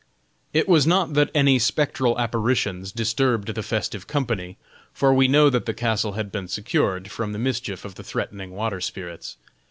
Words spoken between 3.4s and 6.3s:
the festive company, for we know that the castle